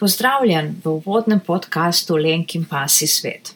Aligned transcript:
Pozdravljen 0.00 0.80
v 0.84 0.88
uvodnem 0.88 1.40
podkastu 1.40 2.16
Lenk 2.16 2.54
in 2.54 2.64
Pasi 2.64 3.06
svet. 3.06 3.52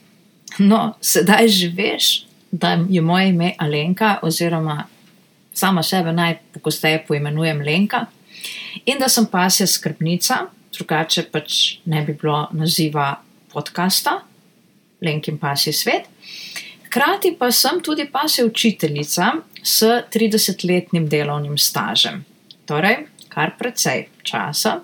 No, 0.58 0.92
sedaj 1.00 1.48
že 1.48 1.70
veš, 1.72 2.26
da 2.52 2.76
je 2.88 3.00
moje 3.00 3.28
ime 3.28 3.54
Alenka, 3.58 4.18
oziroma 4.22 4.84
sama 5.54 5.82
sebe 5.82 6.12
najpogosteje 6.12 7.04
poimenujem 7.08 7.62
Lenka, 7.64 8.06
in 8.84 9.00
da 9.00 9.08
sem 9.08 9.26
pasja 9.26 9.66
skrbnica, 9.66 10.36
drugače 10.76 11.24
pač 11.32 11.78
ne 11.84 12.04
bi 12.04 12.12
bilo 12.12 12.48
naziva 12.52 13.14
podcasta 13.52 14.20
Lenk 15.00 15.28
in 15.28 15.38
Pasi 15.38 15.72
svet. 15.72 16.12
Hkrati 16.86 17.36
pa 17.38 17.48
sem 17.52 17.80
tudi 17.80 18.04
pasja 18.04 18.44
učiteljica 18.44 19.32
s 19.62 19.82
30-letnim 20.12 21.08
delovnim 21.08 21.56
stažem. 21.58 22.24
Torej, 22.66 23.06
kar 23.28 23.56
precej 23.58 24.08
časa 24.22 24.80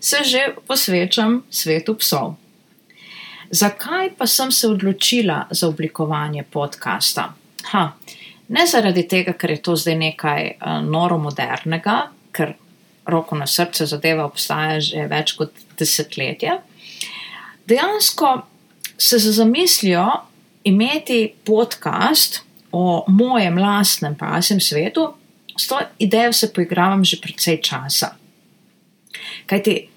se 0.00 0.24
že 0.24 0.54
posvečam 0.66 1.42
svetu 1.50 1.94
psov. 1.94 2.36
Zakaj 3.50 4.10
pa 4.18 4.26
sem 4.26 4.52
se 4.52 4.68
odločila 4.68 5.46
za 5.50 5.68
oblikovanje 5.68 6.42
podcasta? 6.42 7.34
Ha, 7.72 7.92
ne 8.48 8.66
zaradi 8.66 9.08
tega, 9.08 9.32
ker 9.32 9.50
je 9.50 9.62
to 9.62 9.76
zdaj 9.76 9.96
nekaj 9.96 10.50
uh, 10.60 10.80
noro 10.84 11.18
modernega, 11.18 12.10
ker 12.32 12.54
roko 13.08 13.36
na 13.36 13.46
srce 13.46 13.86
zadeva 13.88 14.26
obstaja 14.28 14.80
že 14.80 15.06
več 15.08 15.32
kot 15.32 15.52
desetletje. 15.78 16.60
Dejansko 17.68 18.42
se 18.98 19.18
za 19.18 19.32
zamislijo 19.32 20.06
imeti 20.64 21.32
podcast 21.44 22.42
o 22.72 23.04
mojem 23.08 23.58
lastnem 23.58 24.14
pasem 24.14 24.60
svetu, 24.60 25.14
s 25.58 25.66
to 25.66 25.80
idejo 25.98 26.32
se 26.32 26.52
poigravam 26.52 27.04
že 27.04 27.18
precej 27.22 27.60
časa. 27.62 28.14
Kajti 29.46 29.88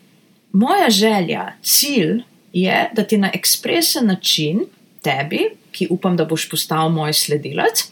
moja 0.52 0.90
želja, 0.90 1.54
cilj 1.62 2.24
je, 2.54 2.90
da 2.94 3.04
ti 3.04 3.18
na 3.18 3.32
ekspresen 3.34 4.08
način, 4.08 4.66
tebi, 5.02 5.50
ki 5.72 5.88
upam, 5.90 6.18
da 6.18 6.26
boš 6.26 6.50
postal 6.50 6.90
moj 6.90 7.14
sledilec, 7.14 7.92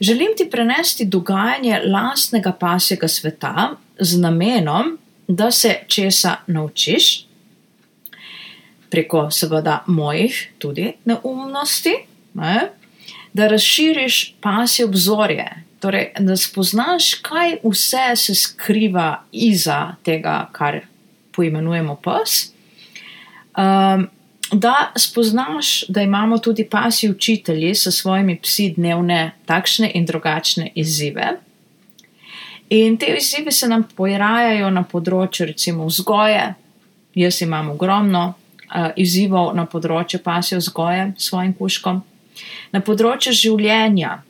želim 0.00 0.32
ti 0.36 0.48
prenesti 0.50 1.04
dogajanje 1.04 1.82
lastnega 1.86 2.52
pasjega 2.52 3.08
sveta 3.08 3.70
z 3.98 4.18
namenom, 4.18 4.98
da 5.28 5.50
se 5.50 5.78
česa 5.86 6.36
naučiš, 6.46 7.26
preko 8.90 9.30
seveda 9.30 9.84
mojih 9.86 10.52
tudi 10.58 10.92
neumnosti, 11.04 11.94
ne? 12.34 12.70
da 13.32 13.46
razširiš 13.46 14.34
pasje 14.40 14.84
obzorje, 14.84 15.46
torej 15.80 16.12
da 16.18 16.36
spoznaš, 16.36 17.14
kaj 17.14 17.58
vse 17.64 18.16
se 18.16 18.34
skriva 18.34 19.22
iza 19.32 19.94
tega, 20.04 20.48
kar 20.52 20.80
poimenujemo 21.32 21.96
pes. 22.04 22.52
Um, 23.56 24.08
da 24.52 24.92
spoznaš, 24.96 25.84
da 25.88 26.02
imamo 26.02 26.38
tudi 26.38 26.64
pasji 26.64 27.10
učitelji 27.10 27.74
s 27.74 27.88
svojimi 27.90 28.38
psi 28.42 28.74
dnevne 28.76 29.32
takšne 29.46 29.90
in 29.94 30.06
drugačne 30.06 30.72
izzive. 30.74 31.28
In 32.70 32.96
te 32.96 33.06
izzive 33.18 33.52
se 33.52 33.68
nam 33.68 33.84
pojavijo 33.96 34.70
na 34.70 34.82
področju, 34.82 35.46
recimo, 35.46 35.86
vzgoje. 35.86 36.54
Jaz 37.14 37.40
imam 37.42 37.70
ogromno 37.70 38.24
uh, 38.28 38.90
izzivov 38.96 39.54
na 39.54 39.66
področju 39.66 40.20
pasje 40.22 40.58
vzgoje 40.58 41.12
s 41.16 41.30
svojim 41.30 41.54
kuškom, 41.58 42.02
na 42.72 42.80
področju 42.80 43.34
življenja, 43.34 44.20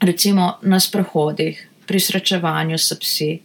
recimo 0.00 0.58
na 0.62 0.80
sprohodih, 0.80 1.68
pri 1.86 2.00
srečevanju 2.00 2.78
s 2.78 2.94
psi, 3.00 3.40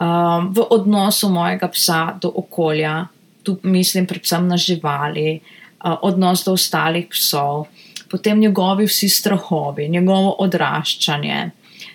um, 0.00 0.52
v 0.52 0.66
odnosu 0.70 1.28
mojega 1.28 1.68
psa 1.68 2.18
do 2.20 2.28
okolja, 2.28 3.06
tu 3.42 3.58
mislim 3.62 4.06
predvsem 4.06 4.48
na 4.48 4.56
živali, 4.56 5.40
uh, 5.40 5.96
odnos 6.02 6.44
do 6.44 6.52
ostalih 6.52 7.08
psov, 7.10 7.66
potem 8.10 8.38
njegovi 8.38 8.86
vsi 8.86 9.08
strahovi, 9.08 9.88
njegovo 9.88 10.36
odraščanje. 10.38 11.50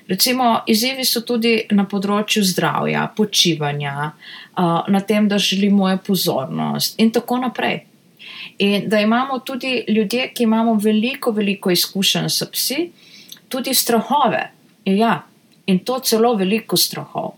Recimo, 0.07 0.63
izzivi 0.67 1.06
so 1.06 1.22
tudi 1.22 1.67
na 1.72 1.83
področju 1.85 2.41
zdravja, 2.44 3.07
počivanja, 3.16 4.12
uh, 4.12 4.88
na 4.88 5.01
tem, 5.03 5.28
da 5.28 5.38
želimo 5.38 5.85
mojo 5.85 6.00
pozornost 6.07 6.97
in 6.97 7.12
tako 7.12 7.38
naprej. 7.44 7.83
In 8.57 8.89
da 8.89 9.00
imamo 9.00 9.39
tudi 9.45 9.83
ljudje, 9.88 10.31
ki 10.33 10.44
imamo 10.44 10.73
veliko, 10.81 11.31
veliko 11.31 11.72
izkušenj 11.72 12.29
s 12.29 12.47
psi, 12.51 12.79
tudi 13.50 13.74
strahove. 13.74 14.47
Ja, 14.85 15.24
in 15.66 15.80
to 15.80 16.00
celo 16.00 16.35
veliko 16.35 16.78
strahov. 16.78 17.35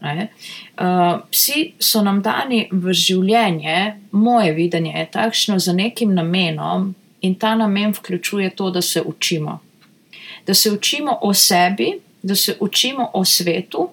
Uh, 0.00 1.20
psi 1.30 1.74
so 1.78 2.00
nam 2.02 2.22
dani 2.24 2.68
v 2.72 2.92
življenje, 2.96 4.00
moje 4.16 4.52
videnje 4.56 4.94
je 4.96 5.08
takšno 5.12 5.58
za 5.60 5.74
nekim 5.76 6.14
namenom, 6.16 6.94
in 7.20 7.34
ta 7.34 7.54
namen 7.54 7.92
vključuje 7.92 8.50
to, 8.56 8.70
da 8.70 8.82
se 8.82 9.02
učimo. 9.02 9.58
Da 10.46 10.54
se 10.54 10.72
učimo 10.72 11.18
o 11.22 11.34
sebi, 11.34 11.98
da 12.22 12.34
se 12.34 12.56
učimo 12.60 13.10
o 13.14 13.24
svetu 13.24 13.88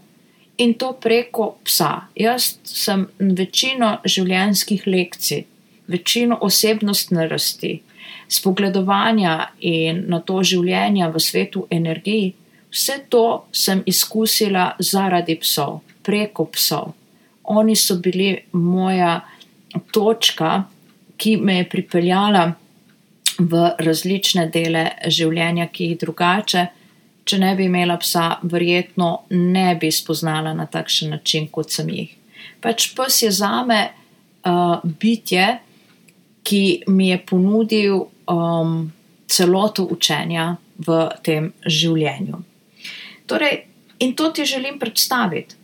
in 0.57 0.73
to 0.73 0.93
preko 0.93 1.55
psa. 1.63 2.07
Jaz 2.15 2.53
sem 2.63 3.07
večino 3.19 3.97
življenjskih 4.05 4.87
lekcij, 4.87 5.43
večino 5.87 6.37
osebnostne 6.41 7.27
rasti, 7.27 7.81
spogledovanja 8.27 9.49
in 9.59 10.03
na 10.07 10.19
to 10.19 10.41
življenja 10.43 11.09
v 11.13 11.19
svetu 11.19 11.67
energiji, 11.71 12.33
vse 12.71 12.99
to 13.09 13.47
sem 13.51 13.83
izkusila 13.85 14.71
zaradi 14.79 15.37
psov 15.41 15.81
preko 16.03 16.47
psov. 16.51 16.93
Oni 17.43 17.75
so 17.75 17.97
bili 18.03 18.35
moja 18.51 19.21
točka, 19.91 20.63
ki 21.17 21.37
me 21.37 21.57
je 21.57 21.69
pripeljala 21.69 22.43
v 23.39 23.69
različne 23.79 24.47
dele 24.53 24.83
življenja, 25.07 25.67
ki 25.71 25.91
jih 25.91 25.99
drugače, 26.01 26.65
če 27.27 27.39
ne 27.41 27.53
bi 27.55 27.67
imela 27.67 27.97
psa, 28.01 28.37
verjetno 28.43 29.09
ne 29.35 29.75
bi 29.79 29.91
spoznala 29.91 30.53
na 30.55 30.67
takšen 30.71 31.11
način, 31.15 31.47
kot 31.51 31.73
sem 31.73 31.89
jih. 31.91 32.13
Pač 32.63 32.91
pes 32.95 33.21
je 33.21 33.31
zame 33.35 33.79
uh, 33.87 34.79
bitje, 34.83 35.47
ki 36.47 36.87
mi 36.87 37.09
je 37.09 37.17
ponudil 37.27 38.05
um, 38.31 38.77
celoto 39.27 39.83
učenja 39.91 40.53
v 40.79 40.99
tem 41.25 41.51
življenju. 41.65 42.39
Torej, 43.27 43.65
in 43.99 44.13
to 44.15 44.29
ti 44.31 44.45
želim 44.47 44.79
predstaviti 44.79 45.57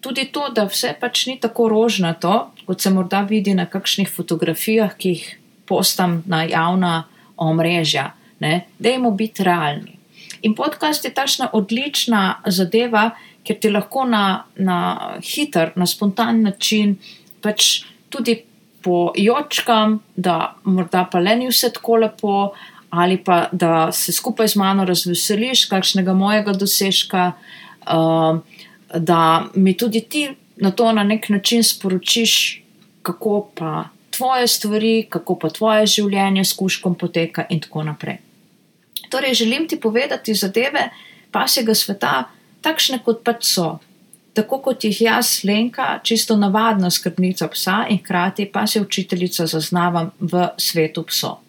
tudi 0.00 0.24
to, 0.32 0.48
da 0.48 0.64
vse 0.64 0.94
pač 1.00 1.26
ni 1.28 1.36
tako 1.40 1.68
rožnato, 1.68 2.50
kot 2.66 2.80
se 2.80 2.90
morda 2.90 3.20
vidi 3.28 3.54
na 3.54 3.66
kakšnih 3.68 4.08
fotografijah, 4.08 4.96
ki 4.96 5.14
jih 5.14 5.26
postam 5.68 6.22
na 6.26 6.42
javna 6.48 7.04
omrežja. 7.36 8.10
Dajmo 8.78 9.10
biti 9.12 9.44
realni. 9.44 9.98
In 10.42 10.54
podcast 10.56 11.04
je 11.04 11.12
tašna 11.14 11.50
odlična 11.52 12.40
zadeva, 12.46 13.10
ker 13.44 13.58
ti 13.60 13.68
lahko 13.68 14.06
na, 14.08 14.46
na 14.56 14.78
hiter, 15.20 15.74
na 15.76 15.86
spontan 15.86 16.42
način 16.42 16.96
pač 17.44 17.82
tudi 18.08 18.38
pojočkam, 18.82 19.98
da 20.16 20.54
morda 20.64 21.04
pa 21.12 21.18
le 21.18 21.36
ni 21.36 21.48
vse 21.48 21.72
tako 21.72 21.96
lepo, 21.96 22.52
ali 22.90 23.16
pa 23.24 23.48
da 23.52 23.92
se 23.92 24.12
skupaj 24.12 24.48
z 24.48 24.56
mano 24.56 24.84
razveseliš 24.84 25.64
kakšnega 25.70 26.14
mojega 26.14 26.52
dosežka. 26.52 27.32
Uh, 27.86 28.40
da 28.94 29.44
mi 29.54 29.76
tudi 29.76 30.00
ti 30.00 30.28
na 30.56 30.70
to 30.70 30.92
na 30.92 31.04
nek 31.04 31.28
način 31.28 31.64
sporočiš, 31.64 32.62
kako 33.02 33.50
pa 33.54 33.84
tvoje 34.10 34.46
stvari, 34.46 35.06
kako 35.08 35.38
pa 35.38 35.48
tvoje 35.48 35.86
življenje 35.86 36.44
s 36.44 36.52
kuškom 36.52 36.94
poteka 36.94 37.46
in 37.50 37.60
tako 37.60 37.82
naprej. 37.82 38.18
Torej, 39.10 39.34
želim 39.34 39.68
ti 39.68 39.80
povedati 39.80 40.34
zadeve 40.34 40.90
pasjega 41.32 41.74
sveta, 41.74 42.24
takšne 42.60 43.00
kot 43.04 43.24
pač 43.24 43.46
so. 43.54 43.78
Tako 44.34 44.60
kot 44.62 44.84
jih 44.84 45.00
jaz, 45.02 45.40
Lenka, 45.44 45.98
čisto 46.06 46.36
navadna 46.36 46.90
skrbnica 46.90 47.48
psa 47.50 47.84
in 47.90 47.98
hkrati 47.98 48.46
pa 48.52 48.66
se 48.66 48.80
učiteljica 48.80 49.46
zaznavam 49.46 50.10
v 50.20 50.48
svetu 50.56 51.02
psov. 51.02 51.40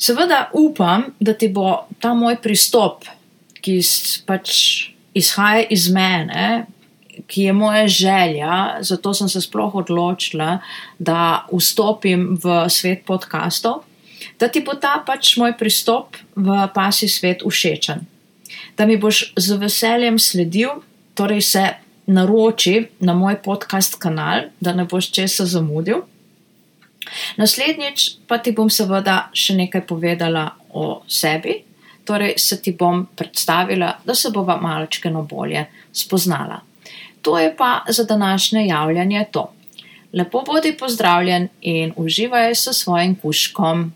Seveda 0.00 0.48
upam, 0.52 1.04
da 1.20 1.34
ti 1.34 1.48
bo 1.48 1.86
ta 2.00 2.14
moj 2.14 2.38
pristop, 2.42 3.04
ki 3.60 3.78
pač 4.26 4.52
izhaja 5.14 5.66
iz 5.70 5.90
mene, 5.92 6.66
ki 7.26 7.42
je 7.42 7.52
moja 7.52 7.88
želja, 7.88 8.78
zato 8.80 9.14
sem 9.14 9.28
se 9.28 9.42
sploh 9.44 9.74
odločila, 9.74 10.58
da 10.98 11.44
vstopim 11.52 12.38
v 12.42 12.64
svet 12.72 13.04
podkastov, 13.06 13.84
da 14.40 14.48
ti 14.48 14.64
bo 14.64 14.74
ta 14.74 15.02
pač 15.06 15.36
moj 15.36 15.52
pristop 15.58 16.16
v 16.34 16.64
pasji 16.74 17.08
svet 17.08 17.44
všečen. 17.44 18.06
Da 18.76 18.86
mi 18.86 18.96
boš 18.96 19.32
z 19.36 19.60
veseljem 19.60 20.18
sledil, 20.18 20.80
torej 21.20 21.42
se 21.42 21.68
naroči 22.06 22.86
na 23.00 23.12
moj 23.14 23.42
podcast 23.42 23.98
kanal, 24.00 24.48
da 24.60 24.72
ne 24.72 24.86
boš 24.88 25.10
česa 25.12 25.44
zamudil. 25.44 26.00
Naslednjič 27.36 28.24
pa 28.28 28.38
ti 28.38 28.54
bom 28.56 28.70
seveda 28.72 29.28
še 29.36 29.58
nekaj 29.58 29.84
povedala 29.84 30.46
o 30.72 31.02
sebi, 31.08 31.58
torej 32.08 32.38
se 32.40 32.56
ti 32.62 32.72
bom 32.72 33.04
predstavila, 33.16 33.92
da 34.04 34.16
se 34.16 34.32
bova 34.32 34.56
malčkeno 34.56 35.22
bolje 35.28 35.66
spoznala. 35.92 36.62
To 37.22 37.36
je 37.38 37.52
pa 37.56 37.84
za 37.88 38.04
današnje 38.08 38.64
javljanje 38.66 39.26
to. 39.30 39.50
Lepo 40.16 40.40
bodi 40.46 40.72
pozdravljen 40.72 41.48
in 41.60 41.92
uživaj 41.96 42.54
s 42.54 42.72
svojim 42.72 43.12
kužkom. 43.20 43.90